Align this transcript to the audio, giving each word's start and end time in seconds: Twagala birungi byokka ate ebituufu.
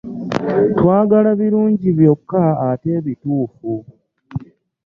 Twagala 0.77 1.29
birungi 1.39 1.87
byokka 1.97 2.41
ate 2.67 2.87
ebituufu. 2.99 3.73